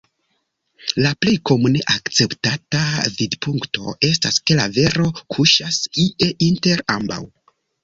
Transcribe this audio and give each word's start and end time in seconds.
La 1.05 1.09
plej 1.25 1.33
komune 1.49 1.83
akceptata 1.95 2.81
vidpunkto 3.19 3.95
estas 4.11 4.41
ke 4.47 4.59
la 4.63 4.67
vero 4.81 5.13
kuŝas 5.37 5.81
ie 6.07 6.33
inter 6.49 6.87
ambaŭ. 6.99 7.23